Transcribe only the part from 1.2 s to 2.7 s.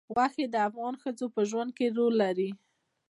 په ژوند کې رول لري.